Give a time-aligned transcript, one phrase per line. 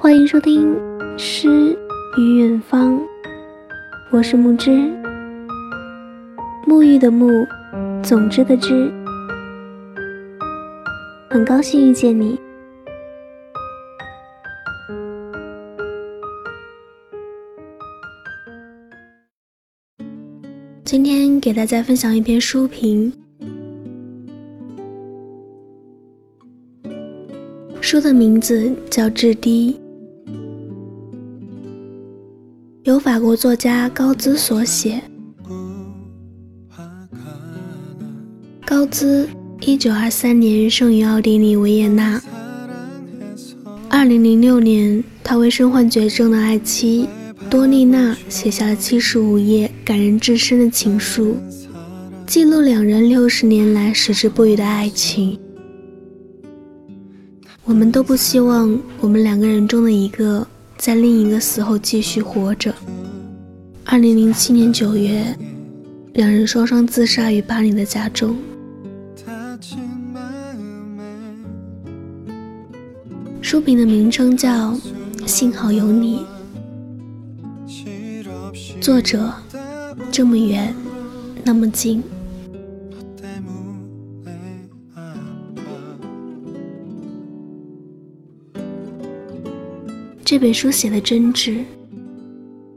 [0.00, 0.76] 欢迎收听
[1.18, 1.76] 《诗
[2.16, 2.94] 与远方》，
[4.12, 4.70] 我是木之，
[6.64, 7.44] 沐浴的沐，
[8.00, 8.92] 总之的之，
[11.28, 12.38] 很高兴遇见你。
[20.84, 23.12] 今天给大家分享一篇书评，
[27.80, 29.72] 书的名字叫《质低》，
[32.88, 34.98] 由法国作家高兹所写。
[38.64, 39.28] 高兹，
[39.60, 42.18] 一九二三年生于奥地利维也纳。
[43.90, 47.06] 二零零六年，他为身患绝症的爱妻。
[47.50, 51.36] 多丽娜写下了七十五页感人至深的情书，
[52.26, 55.38] 记录两人六十年来矢志不渝的爱情。
[57.66, 60.46] 我们都不希望我们两个人中的一个
[60.78, 62.72] 在另一个死后继续活着。
[63.84, 65.36] 二零零七年九月，
[66.14, 68.36] 两人双双自杀于巴黎的家中。
[73.42, 74.72] 书评的名称叫
[75.26, 76.24] 《幸好有你》。
[78.80, 79.32] 作者
[80.12, 80.72] 这么远，
[81.44, 82.02] 那么近。
[90.30, 91.60] 这本书写的真挚，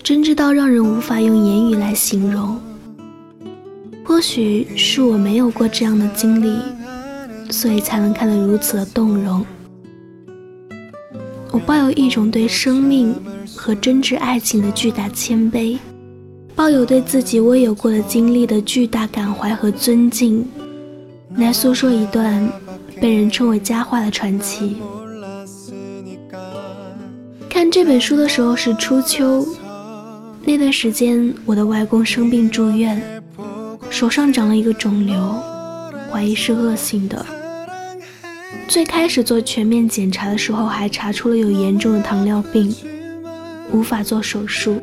[0.00, 2.56] 真挚到让人无法用言语来形容。
[4.04, 6.56] 或许是我没有过这样的经历，
[7.50, 9.44] 所以才能看得如此的动容。
[11.50, 13.12] 我抱有一种对生命。
[13.56, 15.76] 和真挚爱情的巨大谦卑，
[16.54, 20.46] 抱有对自己未有过的经历的巨大感怀和尊敬，
[21.34, 22.48] 来诉说一段
[23.00, 24.76] 被人称为佳话的传奇。
[27.52, 29.46] 看这本书的时候是初秋，
[30.42, 33.22] 那段时间我的外公生病住院，
[33.90, 35.38] 手上长了一个肿瘤，
[36.10, 37.26] 怀疑是恶性的。
[38.66, 42.74] 最开始做全面检查的时候，还查出了有严重的糖尿病。
[43.70, 44.80] 无法做手术，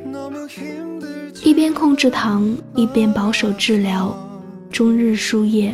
[1.44, 4.16] 一边控制糖，一边保守治疗，
[4.72, 5.74] 终日输液。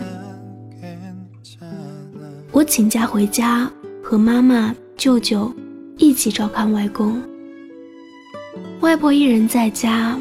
[2.53, 3.69] 我请假回家，
[4.01, 5.53] 和妈妈、舅舅
[5.97, 7.21] 一起照看外公。
[8.81, 10.17] 外婆一人在家，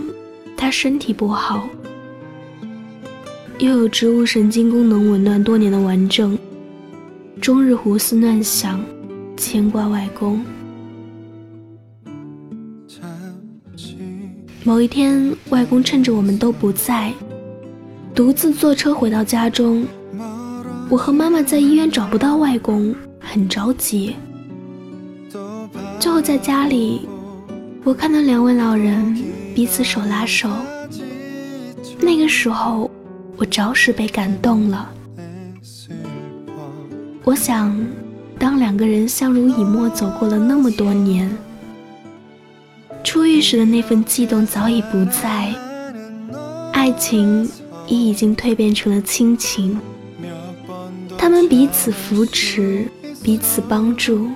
[0.57, 1.69] 她身体不好，
[3.59, 6.39] 又有植物神经功能紊乱多年的顽症，
[7.41, 8.83] 终日胡思乱想，
[9.37, 10.45] 牵挂外公。
[14.63, 17.13] 某一天，外公趁着我们都不在，
[18.15, 19.87] 独自坐车回到家中。
[20.89, 24.17] 我和妈妈在医院找不到外公，很着急。
[25.99, 27.09] 最后在家里，
[27.83, 29.17] 我看到两位老人
[29.55, 30.49] 彼此手拉手。
[32.01, 32.91] 那个时候，
[33.37, 34.91] 我着实被感动了。
[37.25, 37.75] 我想，
[38.39, 41.31] 当两个人相濡以沫走过了那么多年。
[43.03, 45.55] 初遇时的那份悸动早已不在，
[46.73, 47.49] 爱情
[47.87, 49.79] 也已经蜕变成了亲情。
[51.17, 52.87] 他们彼此扶持，
[53.23, 54.29] 彼此帮助，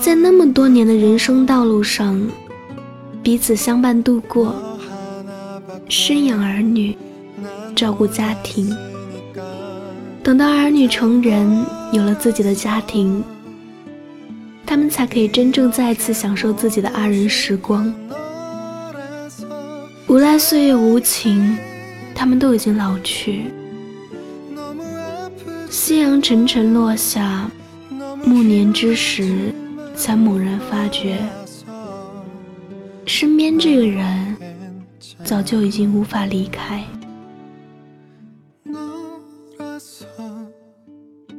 [0.00, 2.18] 在那么多年的人生道路上，
[3.22, 4.56] 彼此相伴度过，
[5.90, 6.96] 生养儿女，
[7.76, 8.74] 照顾家庭。
[10.22, 13.22] 等到儿女成人，有了自己的家庭。
[14.64, 17.92] 他们才可以真正再次享受自己的二人时光。
[20.06, 21.58] 无奈岁月无情，
[22.14, 23.44] 他们都已经老去。
[25.68, 27.50] 夕阳沉沉落下，
[28.24, 29.49] 暮年之时，
[30.10, 31.20] 才猛然发觉，
[33.06, 34.36] 身边这个人
[35.22, 36.84] 早就已经无法离开。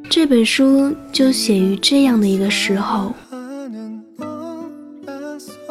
[0.09, 3.11] 这本书就写于这样的一个时候，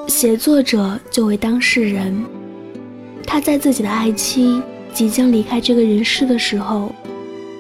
[0.07, 2.23] 写作者就为当事人，
[3.27, 4.63] 他在自己的爱妻
[4.93, 6.93] 即将离开这个人世的时候，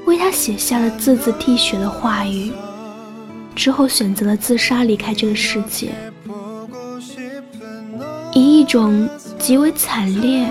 [0.04, 2.52] 为他写下了字字滴血的话语，
[3.60, 5.90] 之后选择了自杀离开这个世界，
[8.32, 9.06] 以一种
[9.38, 10.50] 极为惨烈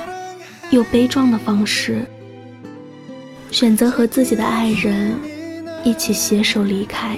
[0.70, 2.06] 又悲壮的方式，
[3.50, 5.16] 选择和自己的爱人。
[5.84, 7.18] 一起携手离开。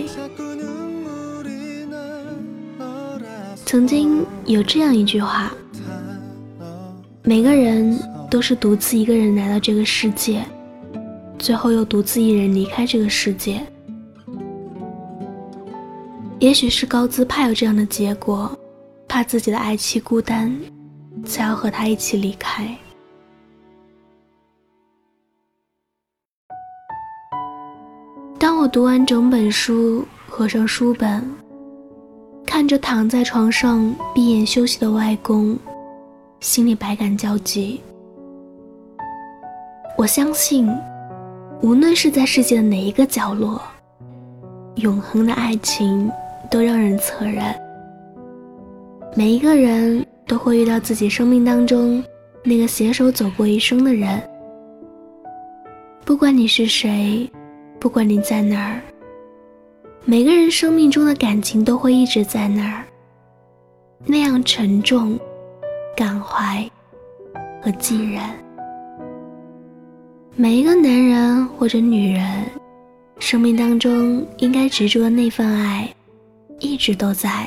[3.65, 5.51] 曾经有这样一句话：
[7.23, 7.99] 每个人
[8.29, 10.45] 都是独自一个人来到这个世界，
[11.37, 13.61] 最后又独自一人离开这个世界。
[16.41, 18.51] 也许是高姿怕有这样的结果，
[19.07, 20.51] 怕自己的爱妻孤单，
[21.23, 22.75] 才要和他一起离开。
[28.39, 31.23] 当我读完整本书，合上书本，
[32.43, 35.55] 看着躺在床上闭眼休息的外公，
[36.39, 37.79] 心里百感交集。
[39.95, 40.67] 我相信，
[41.61, 43.61] 无论是在世界的哪一个角落。
[44.75, 46.09] 永恒的爱情
[46.51, 47.59] 都让人恻然。
[49.15, 52.03] 每一个人都会遇到自己生命当中
[52.43, 54.21] 那个携手走过一生的人。
[56.03, 57.29] 不管你是谁，
[57.79, 58.81] 不管你在哪儿，
[60.03, 62.83] 每个人生命中的感情都会一直在那儿，
[64.05, 65.17] 那样沉重、
[65.95, 66.69] 感怀
[67.61, 68.29] 和寂然。
[70.35, 72.45] 每一个男人或者女人。
[73.19, 75.87] 生命当中应该执着的那份爱，
[76.61, 77.45] 一直都在。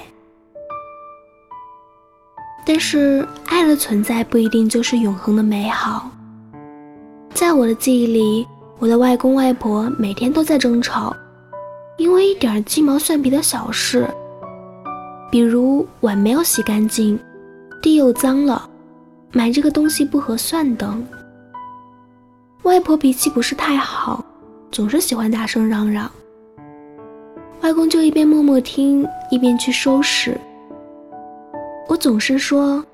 [2.67, 6.11] 但是，爱的存在不一定就是永恒的美好。
[7.33, 8.47] 在我的记忆里，
[8.79, 11.15] 我的外公外婆每天都在争吵，
[11.97, 14.09] 因为一点鸡毛蒜皮的小事，
[15.31, 17.19] 比如碗没有洗干净，
[17.81, 18.69] 地又脏了，
[19.33, 21.07] 买这个东西不合算等。
[22.63, 24.25] 外婆脾气不是太好。
[24.73, 26.11] 总是喜欢大声嚷嚷，
[27.65, 30.39] 外公就一边默默听，一边去收拾。
[31.89, 32.85] 我总是说，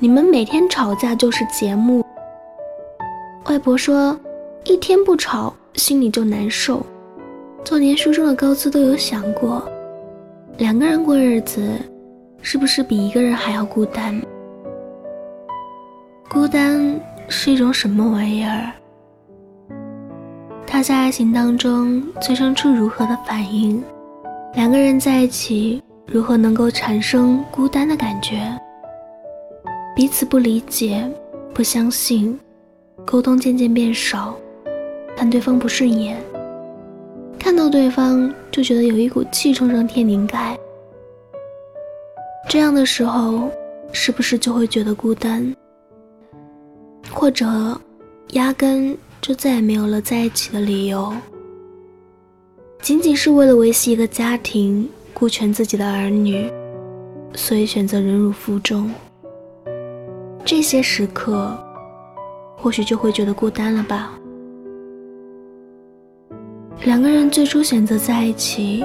[0.00, 2.04] 你们每天吵架就是节目。
[3.44, 4.18] 外婆说，
[4.64, 6.84] 一天不吵心里就难受。
[7.62, 9.62] 就连书中的高姿都有想过，
[10.58, 11.78] 两个人过日子，
[12.42, 14.20] 是不是比一个人还要孤单？
[16.28, 18.72] 孤单是一种什么玩意儿？
[20.66, 23.80] 他在爱情当中催生出如何的反应？
[24.52, 28.40] 两个人在一起如何能够产生孤单的感觉？
[29.94, 31.08] 彼此不理解、
[31.54, 32.38] 不相信，
[33.06, 34.36] 沟通渐渐变少，
[35.16, 36.16] 看对方不顺眼，
[37.38, 40.58] 看到对方就觉得有一股气冲上天灵盖。
[42.48, 43.48] 这样的时候，
[43.92, 45.54] 是不是就会觉得孤单？
[47.12, 47.46] 或者，
[48.32, 48.98] 压根？
[49.20, 51.12] 就再也没有了在一起的理由，
[52.82, 56.50] 仅仅是为了维系一个家庭、顾全自己的儿女，
[57.34, 58.90] 所以选择忍辱负重。
[60.46, 61.54] 这些时刻，
[62.56, 64.12] 或许就会觉得孤单了吧？
[66.84, 68.82] 两个人最初选择在一起，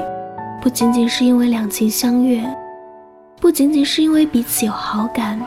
[0.62, 2.44] 不仅仅是因为两情相悦，
[3.39, 5.39] 不仅仅是因为彼此有好感，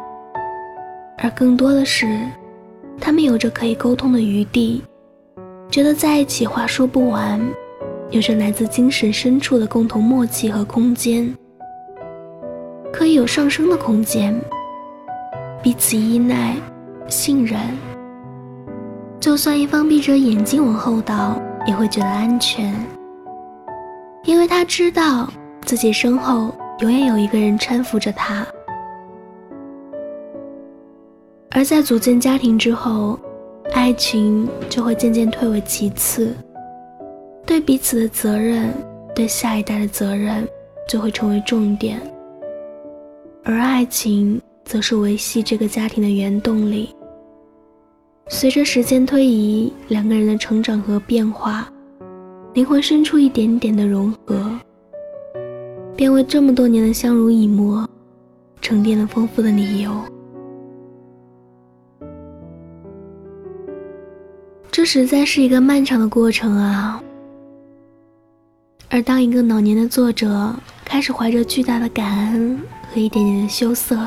[1.19, 2.19] 而更多的是。
[3.01, 4.83] 他们有着可以沟通的余地，
[5.71, 7.41] 觉得在一起话说不完，
[8.11, 11.35] 有着来自精神深处的共同默契和空间，
[12.91, 14.35] 可以有上升的空间，
[15.63, 16.57] 彼此依赖、
[17.07, 17.61] 信任。
[19.21, 22.75] 就算一方闭着眼睛往后倒，也会觉得安全，
[24.25, 25.29] 因为他知道
[25.67, 28.47] 自己身后永远有一个人搀扶着他。
[31.51, 33.19] 而在组建家庭之后，
[33.75, 36.35] 爱情就会渐渐退为其次，
[37.49, 38.71] 对彼此的责任，
[39.15, 40.47] 对下一代的责任
[40.87, 41.99] 就会成为重点，
[43.43, 46.95] 而爱情则是维系这个家庭的原动力。
[48.29, 51.67] 随着时间推移，两个人的成长和变化，
[52.53, 54.47] 灵魂深处一点点的融合，
[55.97, 57.89] 便为这么多年的相濡以沫，
[58.61, 59.91] 沉淀了丰富的理由。
[64.71, 67.03] 这实在是一个漫长的过程啊！
[68.91, 72.59] 而当一个老年的作者开始怀着巨大的感恩
[72.91, 73.99] 和一点点的羞涩，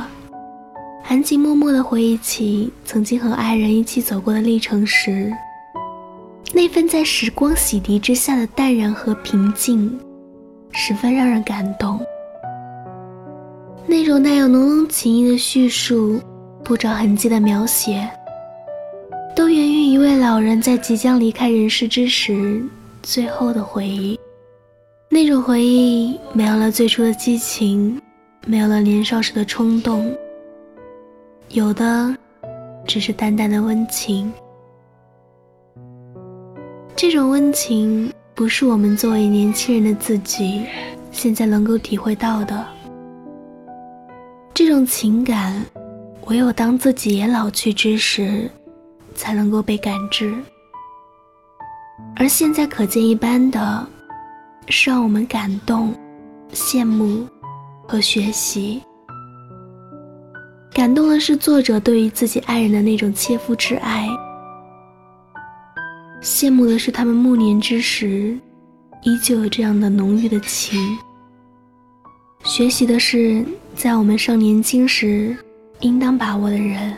[1.03, 5.31] 含情脉脉地回忆起曾经和爱人一起走过的历程时，
[6.51, 9.99] 那份在时光洗涤之下的淡然和平静，
[10.71, 11.99] 十分让人感动。
[13.85, 16.19] 那种带有浓浓情意的叙述，
[16.63, 18.09] 不着痕迹的描写。
[19.35, 22.63] 都源于一位老人在即将离开人世之时，
[23.03, 24.19] 最后的回忆。
[25.13, 28.01] 那种回忆没有了最初的激情，
[28.47, 30.09] 没有了年少时的冲动，
[31.49, 32.15] 有的
[32.87, 34.31] 只是淡淡的温情。
[36.95, 40.65] 这种温情不是我们作为年轻人的自己
[41.11, 42.65] 现在能够体会到的。
[44.53, 45.61] 这种情感，
[46.27, 48.49] 唯有当自己也老去之时。
[49.13, 50.33] 才能够被感知，
[52.15, 53.85] 而现在可见一斑的，
[54.67, 55.93] 是让我们感动、
[56.53, 57.27] 羡慕
[57.87, 58.81] 和学习。
[60.73, 64.07] 感动的是作者对于自己爱人的那种切肤之爱，
[66.21, 68.37] 羡慕的是他们暮年之时
[69.03, 70.79] 依旧有这样的浓郁的情。
[72.45, 75.35] 学习的是在我们尚年轻时
[75.81, 76.95] 应当把握的人，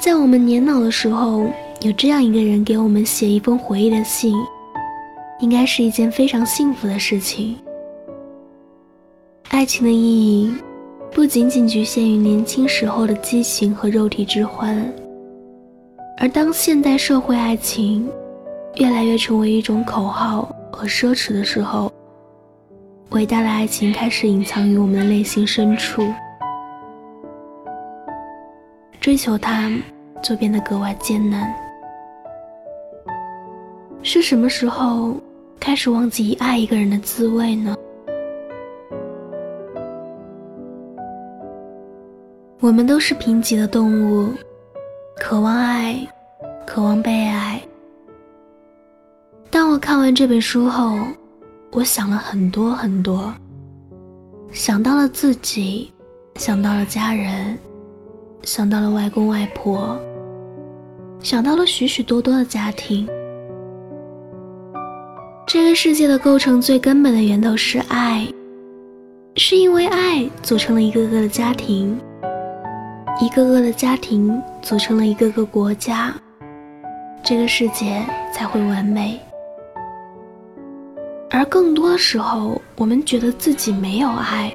[0.00, 1.46] 在我们年老的时候
[1.82, 4.34] 有这样一个人给我们写一封回忆的信，
[5.40, 7.58] 应该是一件非常幸福的事情。
[9.50, 10.54] 爱情的意义。
[11.12, 14.86] 不仅仅局限于年轻时候的激情和肉体之欢，
[16.18, 18.06] 而当现代社会爱情
[18.74, 21.90] 越来越成为一种口号和奢侈的时候，
[23.12, 26.06] 伟大的爱情开始隐藏于我们的内心深处，
[29.00, 29.72] 追求它
[30.22, 31.50] 就变得格外艰难。
[34.02, 35.14] 是什么时候
[35.58, 37.76] 开始忘记爱一个人的滋味呢？
[42.60, 44.32] 我们都是贫瘠的动物，
[45.18, 45.96] 渴望爱，
[46.66, 47.60] 渴望被爱。
[49.50, 50.98] 当我看完这本书后，
[51.72, 53.32] 我想了很多很多，
[54.52, 55.92] 想到了自己，
[56.36, 57.58] 想到了家人，
[58.42, 59.98] 想到了外公外婆，
[61.20, 63.08] 想到了许许多多的家庭。
[65.58, 68.28] 这个世界的构成最根本的源头是爱，
[69.36, 71.98] 是因为爱组成了一个个的家庭。
[73.22, 76.14] 一个个的家庭组成了一个个国家，
[77.22, 79.18] 这个世界才会完美。
[81.30, 84.54] 而更多时候，我们觉得自己没有爱，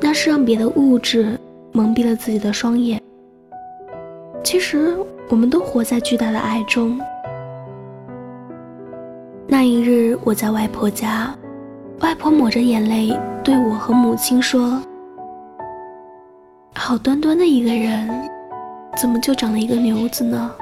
[0.00, 1.36] 那是让别的物质
[1.72, 3.02] 蒙蔽了自己的双眼。
[4.44, 4.96] 其实，
[5.28, 6.96] 我们都活在巨大的爱中。
[9.64, 11.34] 那一日，我在外婆家，
[12.00, 14.78] 外婆抹着眼泪对我和母亲说。
[16.74, 18.28] 好端端的一个人，
[18.94, 20.54] 怎么就长了一个瘤子呢？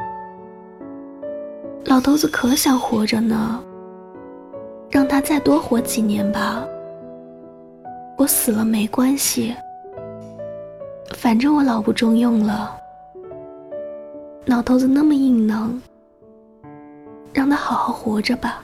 [1.87, 3.61] 老头子可想活着呢，
[4.89, 6.65] 让他再多活几年吧。
[8.17, 9.53] 我死了没关系，
[11.17, 12.73] 反正我老不中用了。
[14.45, 15.83] 老头子那么硬朗，
[17.33, 18.63] 让他好好活着吧。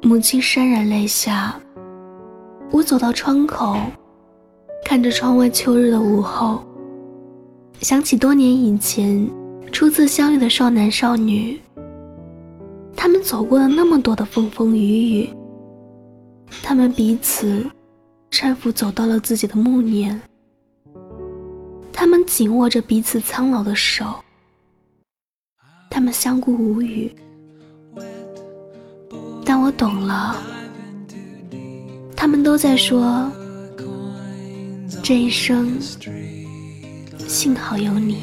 [0.00, 1.60] 母亲潸然泪下，
[2.70, 3.76] 我走到窗口。
[4.84, 6.62] 看着窗外秋日的午后，
[7.80, 9.28] 想起多年以前
[9.72, 11.60] 初次相遇的少男少女，
[12.96, 15.30] 他们走过了那么多的风风雨雨，
[16.62, 17.66] 他们彼此
[18.30, 20.18] 搀扶走到了自己的暮年，
[21.92, 24.06] 他们紧握着彼此苍老的手，
[25.90, 27.14] 他们相顾无语，
[29.48, 30.36] 但我懂了，
[32.14, 33.32] 他们都在说。
[35.02, 35.78] 这一生，
[37.26, 38.18] 幸好有你。